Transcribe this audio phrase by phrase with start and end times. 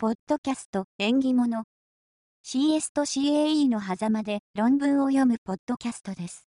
[0.00, 1.64] ポッドキャスト縁起物
[2.42, 6.48] CS と CAE の狭間で論文を読むポッドキャストです。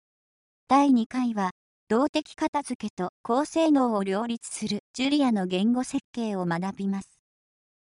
[0.69, 1.51] 第2回は、
[1.89, 7.19] 動的片付けと高性能を両立するジュリアの言語設計を学びます。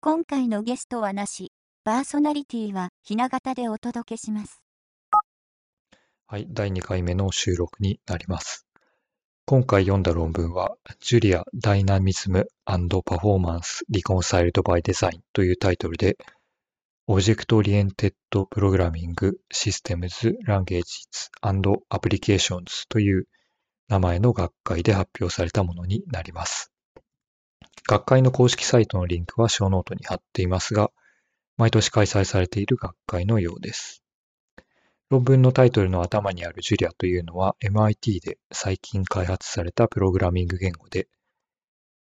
[0.00, 1.52] 今回のゲストはなし、
[1.84, 4.64] パーソナリティはひな形でお届けします。
[6.26, 8.65] はい、第2回目の収録になります。
[9.48, 16.16] 今回読んだ論文は、Julia Dynamism and Performance Reconciled by Design というタイトルで、
[17.08, 19.14] Object Oriented Programming
[19.54, 20.82] Systems Languages
[21.42, 23.28] and Applications という
[23.86, 26.72] 名前の学会で発表されたものになります。
[27.86, 30.90] 学会の公式サイトのリンクはショーノートに貼っていますが、
[31.56, 34.02] 毎年開催されている学会のようです。
[35.08, 41.06] 論文のタイトルの頭にあるジュリアというのは MIT で最近開発されたプログラミング言語で、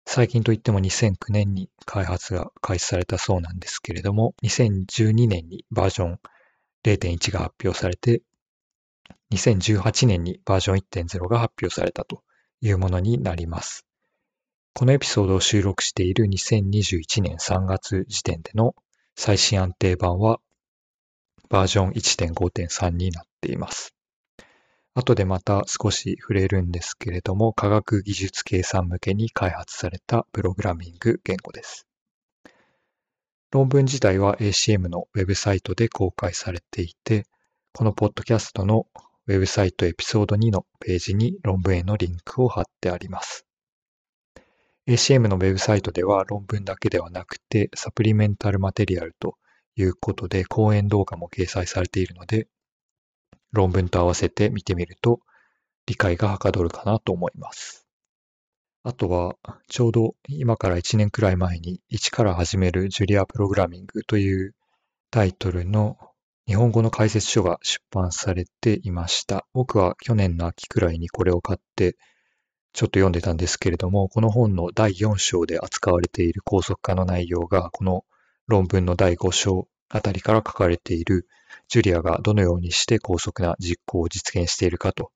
[0.05, 6.20] 最近といっても2009年に開発が開始されたそうなんですけれども、2012年にバージョン
[6.85, 8.22] 0.1が発表されて、
[9.33, 12.23] 2018年にバージョン1.0が発表されたと
[12.61, 13.86] いうものになります。
[14.73, 18.75] このエピソードを収録している2021年3月時点での
[19.16, 20.39] 最新安定版は
[21.53, 23.93] バージョン1.5.3になっています。
[24.95, 31.85] 後でまた少し触れるんですけれども、科学技術計算向けに開発されたプログラミング言語です。
[33.51, 37.27] 論文自体は ACM のウェブサイトで公開されていて、
[37.71, 38.87] このポッドキャストの
[39.27, 43.45] ウェブサイトエピソード2のページに論文へのリンクを貼ってあります。
[44.87, 49.35] ACM のウェブサイトでは論文だけではなくてサプリメンタルマテリアルと
[49.75, 52.47] いうことで、講演動画も掲載されているので、
[53.52, 55.19] 論文と合わせて見てみると
[55.85, 57.88] 理解がはかどるかなと思います。
[58.83, 59.38] あとは、
[59.69, 64.55] ちょうど今から1年くらい前に一から始めるジュリアプログラミングという
[65.09, 65.97] タイトルの
[66.47, 69.45] 日本語の解説書が出版されていました。
[69.53, 71.95] 僕は去年の秋くらいにこれを買って
[72.73, 78.03] ちょっと読んでたんですけれども、この本の第4章で扱われている高速化の内容がこの
[78.48, 81.27] 論文の第5章あたりから書かれている
[81.70, 85.11] ジュリアがどのようにして高速な実行を実現しているかと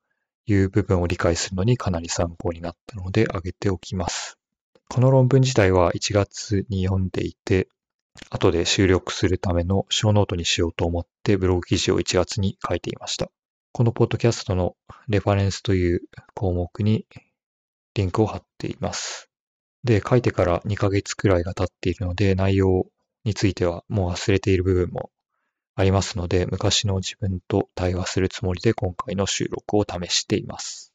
[0.45, 4.38] いう部分を理解するのにかなり参考になったので挙げておきます。
[4.89, 7.67] この論文自体は1月に読んでいて、
[8.29, 13.29] 後で収録するためのショーノートにしようと思ってブログ記事を1月に書いていました。
[13.73, 14.75] このポッドキャストの
[15.07, 16.01] レファレンスという
[16.33, 17.05] 項目に
[17.94, 19.29] リンクを貼っています。
[19.83, 22.88] で、書いてから2ヶ月くらいが経っているので内容を
[23.27, 25.11] についてはもう忘れている部分も
[25.75, 30.93] ありますので、昔の自分と対話するつもりで今回の収録を試しています。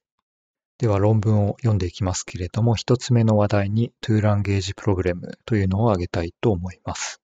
[0.78, 7.20] では論文を読んでいきますけれども、一つ目の話題に To Language Problem というのを挙げたいと思います。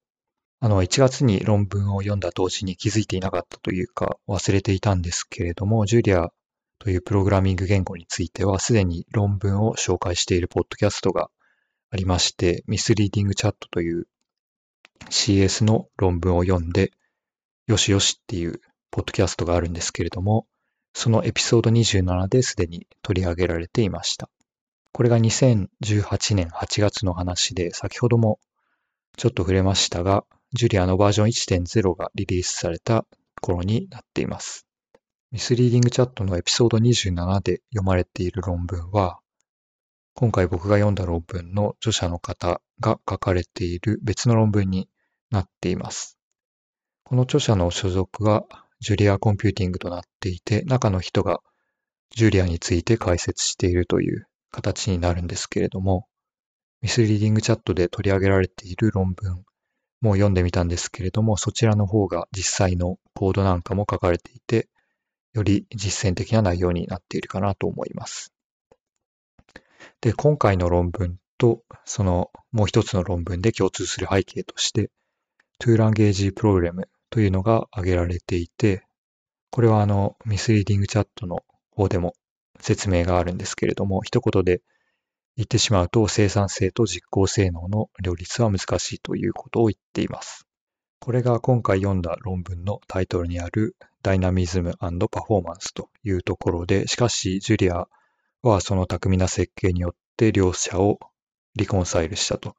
[0.60, 6.28] あの、1月に論文を読んだ同時に気づいていなかったというか忘れていたんですけれども、ジュリア
[6.78, 11.30] というプログラミング言語についてはすでに論文を紹介しているポッドキャストが
[11.90, 14.06] ありまして、ミスリーディングチャットという
[15.10, 16.92] CS の論文を読んで、
[17.66, 18.60] よしよしっていう
[18.90, 20.46] ポッドキャストがあるんですけれども、
[20.92, 24.28] そのエピソード27ですでに取り上げられていました。
[24.92, 28.40] これが2018年8月の話で、先ほども
[29.16, 31.28] ちょっと触れましたが、ジュリアのバージョン
[31.62, 33.04] 1.0がリリースされた
[33.40, 34.66] 頃になっています。
[35.30, 39.20] ミスリーディングチャットのエピソード27で読まれている論文は、
[40.20, 44.88] 今回僕が読んだ論文の著者の方が書かれている別の論文に
[45.30, 46.18] なっています。
[47.04, 48.42] この著者の所属が
[48.80, 51.38] Julia Computing となっていて、中の人が
[52.10, 56.08] Julia について解説しているという形になるんですけれども、
[56.82, 59.44] Misreading Chat で取り上げられている論文
[60.00, 64.68] も読んでみたんですけれども、そちらの方が実際のコードなんかも書かれていて、
[65.32, 68.32] より実践的な内容になっているかなと思います。
[70.00, 74.90] で、今回の論文と、そのもう一つの論文で共通する背景として、
[75.58, 78.84] トゥーランゲージプログラムというのが挙げられていて、
[79.50, 82.14] これはあの、ミスリーディングチャットの方でも
[82.60, 84.62] 説明があるんですけれども、一言で
[85.36, 90.46] 言ってしまうと生産性と実行性能の両立は難しいということを言っています。
[91.00, 97.86] これが今回読んだ論文のタイトルにあるダイナミズムパフォーマンスというところで、しかし Julia
[98.48, 100.98] はその巧みな設計によって両者を
[101.54, 102.56] reconcile したと、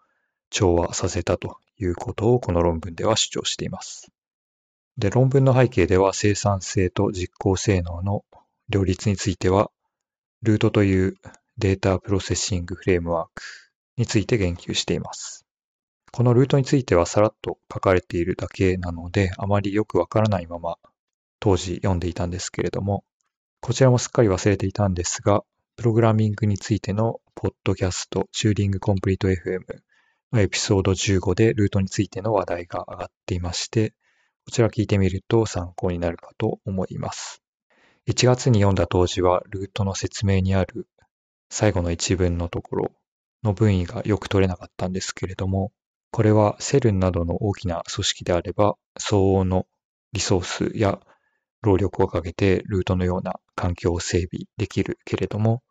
[0.49, 4.11] 調和させたということをこの論文では主張しています。
[4.97, 8.25] で、論文の背景では生産性と実行性能の
[8.69, 9.71] 両立については、
[10.41, 11.15] ROOT という
[11.57, 13.43] data processing framework
[13.97, 15.45] について言及しています。
[16.11, 20.77] このルートについてはさらっと書かれているだけなので、あまりよくわからないまま
[21.39, 23.03] 当時読んでいたんですけれども、
[23.61, 25.43] こちらもすっかり忘れていたんですが、
[25.79, 29.61] プログラミングについてのポッドキャスト、チューリングコンプリート FM
[30.37, 33.93] エピソード15でルートについての話題が上がっていまして、
[34.45, 37.41] こちら聞いてみると参考になるかと思います。
[38.09, 40.89] 1月に読んだ当時はルートの説明にある
[41.49, 42.91] 最後の一文のところ
[43.41, 45.71] の分位がよく取れなかったんですけれども、
[46.11, 49.65] これはセルンなどの大きな組織であれば相応の
[50.11, 50.99] リソースや
[51.61, 55.63] 労力をかけてルートのような環境を整備できるけれども、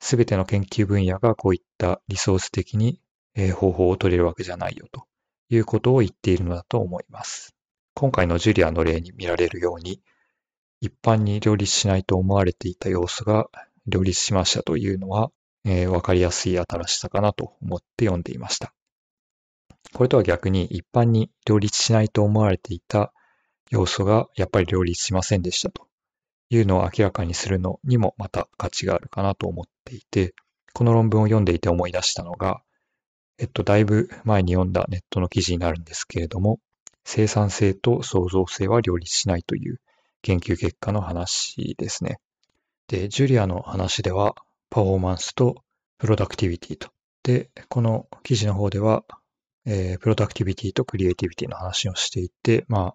[0.00, 3.00] すべての研究分野がこういったリソース的に
[3.54, 5.04] 方法を取れるわけじゃないよと
[5.50, 7.54] いうことを言っているのだと思います。
[7.94, 10.00] 今回のジュリアの例に見られるように、
[10.80, 13.48] 一般に両立しないと思われていた要素が
[13.86, 15.30] 両立しましたというのは、
[15.64, 18.72] えー、わかりやすい新しさかなと思って読んでいました。
[19.92, 23.12] これとは逆に一般に両立しないと思われていた
[23.70, 25.89] 要素がやっぱり両立しませんでしたと
[26.50, 30.34] いうのを明らかにするのにもまた価値があるかなと思っていて、
[30.72, 32.60] この論文を読んでいて思い出したのが、
[33.38, 36.58] えっと、だいぶ前に読んだネットの記事になるんですけれども、
[37.04, 39.80] 生産性と創造性は両立しないという
[40.22, 42.18] 研究結果の話ですね。
[42.88, 44.34] で、 Julia の話では、
[44.68, 45.64] パフォーマンスと
[45.98, 46.90] productivity と。
[47.22, 49.04] で、この記事の方では、
[49.64, 52.94] えー、 productivity と creativity の話をしていて、ま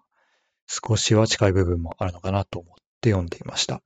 [0.66, 3.82] 少しは近い部分もあるのかなと思っって読んでいました。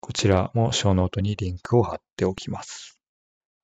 [0.00, 3.00] こちらもショーノートにリンクを貼っておきます。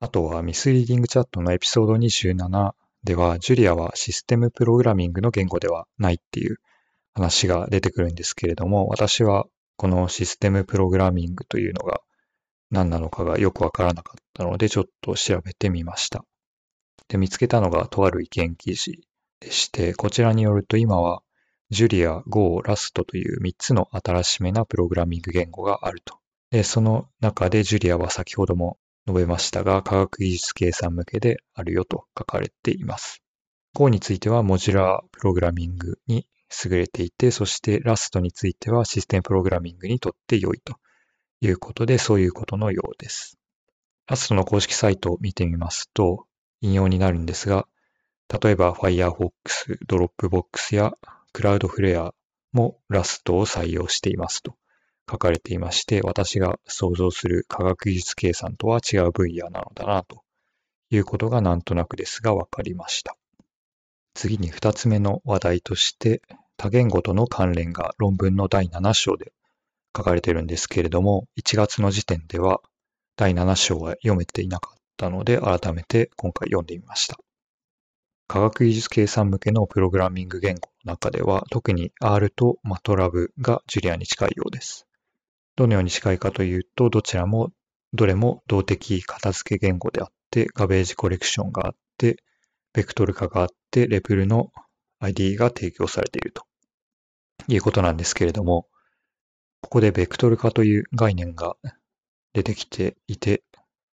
[0.00, 2.72] あとは Misreading Chat のエピソード27
[3.04, 6.58] では、ジュリアはシステムプログラミングの言語ではないっていう
[7.14, 9.46] 話が出てくるんですけれども、私は
[9.76, 12.00] このシステムプログラミングというのが
[12.70, 16.24] 何なのかがよくわからなかったので、ちょっと調べてみました。
[17.08, 19.00] で、見つけたのがとある意見記事
[19.40, 21.22] でして、こちらによると今は
[21.72, 26.18] ジュリア、Go、ラストという3つの新しめなプログラミング言語があると。
[26.50, 28.76] で、その中でジュリアは先ほども
[29.06, 33.22] 述べましたが、科学技術計算向けであるよと書かれています。
[33.72, 36.28] Go についてはモジュラープログラミングに
[36.62, 40.74] 優れていて、そしてラストについてはシステムプログラミングにとって良いと
[41.40, 43.38] いうことで、そういうことのようです。
[44.08, 46.26] ラストの公式サイトを見てみますと、
[46.60, 47.66] 引用になるんですが、
[48.28, 49.32] 例えば Firefox、
[49.88, 50.92] Dropbox や
[51.32, 52.12] クラウドフレア
[52.52, 54.54] もラストを採用していますと
[55.10, 60.22] 書かれていまして、私が想像する科学技術計算とは違う分野なのだなと
[60.90, 63.16] いうことがなんとなくですが分かりました。
[64.14, 66.22] 次に二つ目の話題として、
[66.56, 69.32] 多言語との関連が論文の第7章で
[69.96, 72.60] 書かれているんですけれども、1月の時点では
[73.16, 77.18] 第7章は読めていなかったので、改めて今回読んでみました。
[78.28, 84.86] 科学技術計算向けのプログラミング言語中では、特に R と MATLAB がジュリアに近いようです。
[85.56, 87.50] どのように近いかというと、どちらも、
[87.92, 92.16] どれも動的片付け言語であって、ガベージコレクションがあって、
[92.72, 94.50] ベクトル化があって、レプルの
[95.00, 96.44] ID が提供されていると
[97.48, 98.66] いうことなんですけれども、
[99.60, 101.56] ここでベクトル化という概念が
[102.32, 103.42] 出てきていて、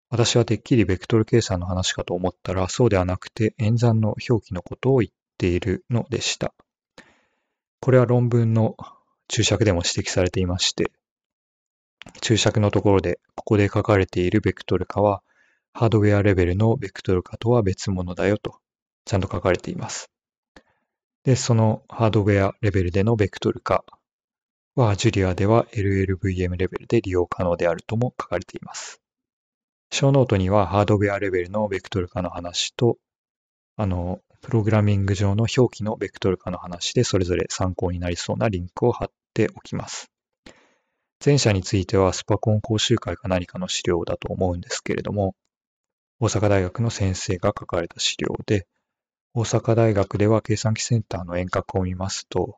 [0.09, 6.53] 私はてっきりベクトル計算の話かと思ったら、そうではなくて演算の表記のことを言っているのでした。
[7.81, 8.75] これは論文の
[9.27, 10.91] 注釈でも指摘されていまして、
[12.21, 15.21] 注釈のところで、ここで書かれているベクトル化は、
[15.73, 18.59] ハードウェアレベルのベクトル化とは別物だよと、
[19.05, 20.09] ちゃんと書かれています。
[21.23, 23.83] で、そのハードウェアレベルでのベクトル化
[24.75, 29.01] は、 Julia では LLVM レベルで利用可能であるとも書かれています。
[29.91, 32.97] ショーノートにはハードウェアレベルのベクトル化の話と、
[33.75, 40.11] あの、プログラミング上の表記のベクトル化の話でそれぞれ参考になりそうなリンクを貼っておきます。
[41.23, 45.35] 前者についてはスパコン講習会か何かの資料だと思うんですけれども、
[46.21, 48.67] 大阪大学の先生が書かれた資料で、
[49.33, 52.57] 大阪大学では計算機センターの遠隔を見ますと、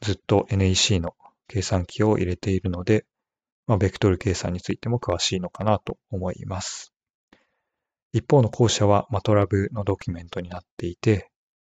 [0.00, 1.14] ずっと NEC の
[1.48, 3.04] 計算機を入れているので、
[3.66, 6.92] まあ、ベクトル計算についても詳しいのかなと思います。
[8.12, 11.30] 一方の後者は MATLAB のドキュメントになっていて、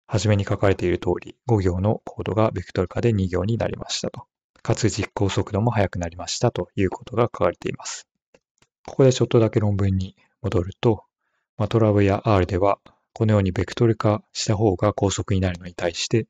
[0.06, 4.26] はじめに書かれている通り、5行のコードがベクトル化で2行になりましたと。
[4.62, 8.06] かつ実行速度も速くなりましたということが書かれています。
[8.86, 11.04] ここでちょっとだけ論文に戻ると、
[11.58, 12.78] MATLAB や R では
[13.14, 16.26] このようにベクトル化した方が高速になるのに対して、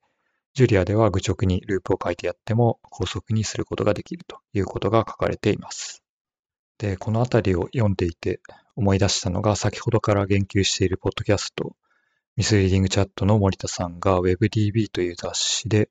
[0.54, 6.04] ジュリアでは愚直にループを書いてやっても高速にすることができるということが書かれています。
[6.78, 8.40] で、このあたりを読んでいて
[8.76, 11.74] 思い出したのが先ほどから言及しているポッドキャスト
[12.36, 15.88] ミスリーディングチャットの森田さんが WebDB という雑誌で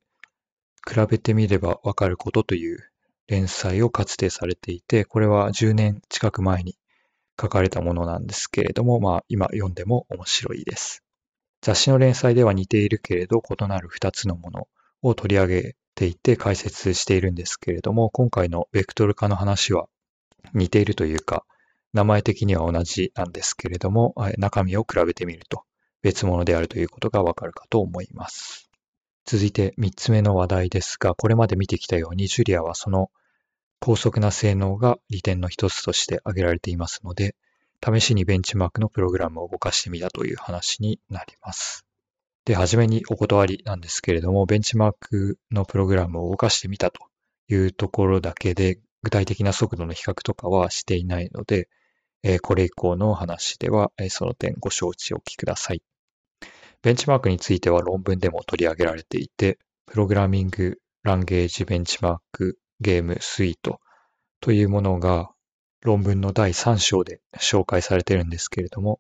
[0.88, 2.92] 比べてみればわかることという
[3.28, 6.78] 連載をかつてされていて、これは10年近く前に
[7.42, 11.04] 書かれたものなんですけれども、まあ今読んでも面白いです。
[11.62, 14.68] 雑誌の連載では似ているけれど異なる2つのもの
[15.02, 19.88] を取り上げていて解説しているんですけれども、今回のベクトル化の話は
[20.54, 21.44] 似ているというか、
[21.96, 25.64] 名前的には同じなんですけれども、中身を比べてみると
[26.02, 28.70] 別物であるということがわかるかと思います。
[29.26, 33.12] 続いて3つ目の話題ですが、これまで見てきたようにジュリアはその
[33.80, 37.34] 高速な性能が利点の一つとして挙げられていますので、
[37.82, 41.86] 試しにベンチマークのプログラムを動かしてみたという話になります。
[42.44, 47.00] で、はじめにお断りなんですけれども、ベンチマークのプログラムを動かしてみたと
[47.48, 51.70] いうところだけで、具体的な速度の比較とかはしていないので、
[52.28, 55.84] えこれ以降の話では、えその点ご承知おきください。
[56.82, 63.80] ベンチマークについては論文でも取り上げられていて、プログラミングランゲージベンチマークゲームスイート
[64.42, 65.30] というものが
[65.84, 69.00] 論文の第3章で紹介されてるんですけれども、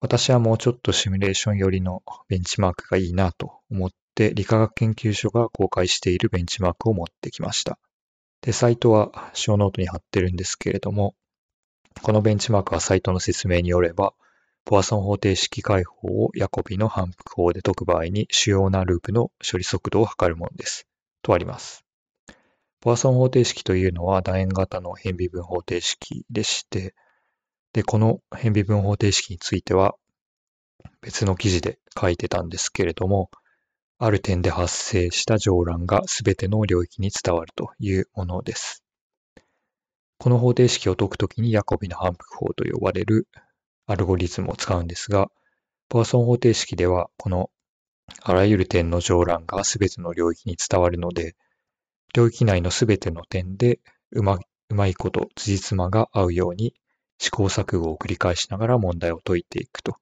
[0.00, 7.78] 私はもうちょっとシミュレーション寄りのベンチマークがいいなと思って、理化学研究所が公開しているベンチマークを持ってきました。
[8.40, 11.14] で、サイトはショーノートに貼ってるんですけれども、
[12.00, 14.14] このベンチマークはサイトの説明によれば、
[14.64, 20.86] ポアソン方程式解法をヤコビの反復法で解く場合に主要なループの処理速度を測るものです。
[21.22, 21.84] とあります。
[22.80, 26.94] ポアソン方程式というのは楕円型の偏微分方程式でして、
[27.72, 29.94] で、この偏微分方程式については
[31.00, 33.30] 別の記事で書いてたんですけれども、
[33.98, 38.82] ある点で発生した乗乱が全ての領域に伝わるというものです。
[40.22, 43.26] この方程式を解くときにヤコビの反復法と呼ばれる
[43.86, 45.32] アルゴリズムを使うんですが、
[45.88, 47.50] ポアソン方程式ではこの
[48.22, 51.34] あらゆる点の乗乱が全ての領域に伝わるので、
[52.14, 53.80] 領域内の全ての点で
[54.12, 54.38] うま
[54.68, 56.72] うまいこと辻褄が合うように
[57.18, 59.96] 試行錯誤を繰り返しながら問題を解いていくと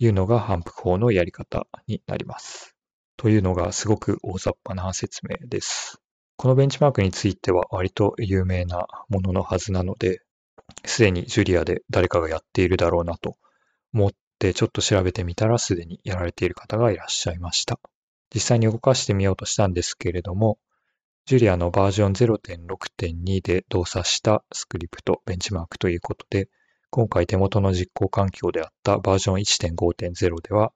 [0.00, 2.74] いうのが反復法のやり方になります。
[3.16, 6.00] というのがすごく大雑把な説明です。
[6.36, 10.20] このベンチマークについては割と有名なもののはずなので、
[10.84, 13.36] すでにジュリアで誰かがやっているだろうなと
[13.92, 17.78] 思ってちょっと調べてみたらすでにやられている方がいらっしゃいました。
[18.34, 20.58] 実際に動かしてみようとしたんですけれども、
[21.26, 26.48] ジュリアのバージョン0.6.2で動作したスクリプト、ベンチマークということで、
[26.90, 30.72] 今回手元の実行環境であったバージョン1.5.0では、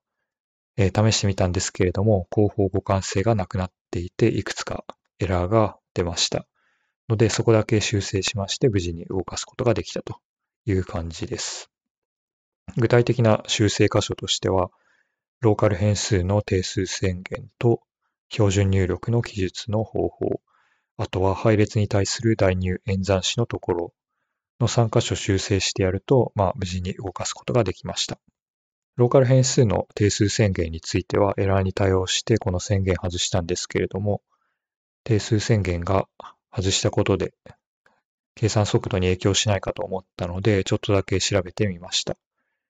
[0.77, 4.85] えー、試してみたんですけれども、広報互換性がなくなっていて、いくつか
[5.19, 6.47] エラーが出ました。
[7.09, 10.21] ので、そこだけ修正しまして、無事に動かすことができたと
[10.67, 11.71] いう感じです。
[12.77, 14.71] 具体的な修正箇所としては、
[15.41, 17.81] ローカル変数の定数宣言と
[18.31, 20.41] 標準入力の記述の方法、
[20.97, 23.95] あとは配列に対する代入演算子のところ
[24.61, 28.19] の3箇所修正してやると、まあ、無事に動かすことができました。
[28.97, 34.23] ローカル変数の定数宣言についてはエラーに対応してこの宣言外したんですけれども、
[35.09, 36.07] 定数宣言が
[36.55, 37.33] 外したことで
[38.41, 42.17] 計算速度に影響しないかと思ったので、ちょっとだけ調べてみました。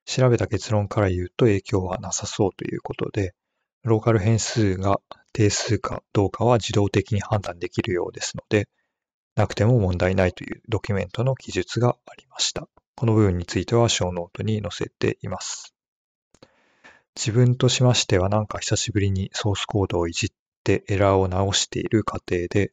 [0.07, 3.35] 調べた結論から言うと影響はなさそうということで、
[3.85, 4.99] ローカル変数が
[5.35, 8.66] 定数かどうかは自動的に判断できるようですので、
[9.35, 12.66] なくても問題ないというドキュメントの記述がありました。
[12.97, 15.75] この部分についてはショーノートに載せています。
[17.14, 20.30] 自分としましてはなんか久しぶりにソースコードをいじっ
[20.68, 22.72] てエラーを直している過程で、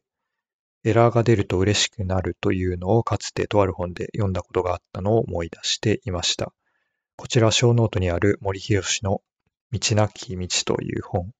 [0.84, 6.52] エラーが出ると嬉しくなるというのをかつてとある本で読んだことがあったのを思い出していました。
[7.16, 9.22] こちらショーノートにある森博嗣の
[9.72, 11.32] 道なき道という本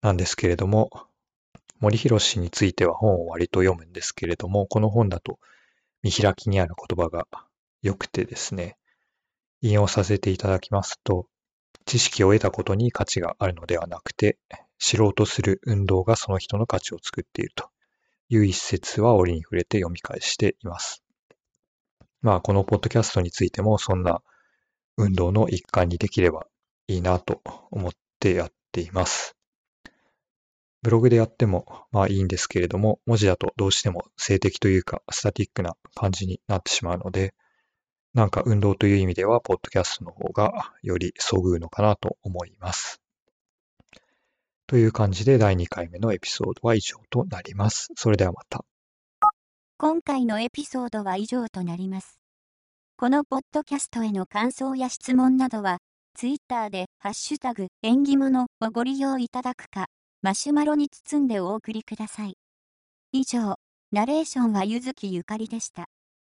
[0.00, 0.88] なんですけれども、
[1.78, 5.38] 森博については本を割と読むんですけれども、この本だと
[6.02, 7.26] 見開きにある言葉が
[7.82, 8.78] 良くてですね、
[9.60, 11.26] 引用させていただきますと、
[11.84, 14.38] 知識を得たことに価値があるのではなくて、
[14.78, 17.68] 知ろうとする運動がその人の価値を作っていると
[18.28, 21.02] いう一節は折に触れて読み返しています。
[22.20, 24.22] まあ、このポッドキャストについてもそんな
[24.96, 26.46] 運動の一環にできれば
[26.88, 29.36] いいなと思ってやっています。
[30.82, 37.34] ブログでやってもまあいいんですけれども、文字だとどうしても静的というかスタティックな感じになってしまうので、
[38.14, 43.00] なんか運動という意味では、ポッドキャストの方がよりそぐうのかなと思います。
[44.68, 47.88] という感じで第2回目のエピソードは以上となります。
[47.96, 48.66] それではまた。
[49.78, 52.20] 今回のエピソードは以上となります。
[52.98, 55.78] このポッドキャストへの感想や質問などは、
[56.14, 59.86] ツイッターでハッシュタグ縁起物をご利用いただくか、
[60.20, 62.36] マシュマロに包んでお送りください。
[63.12, 63.56] 以上、
[63.90, 65.88] ナレーションはゆずきゆかりでした。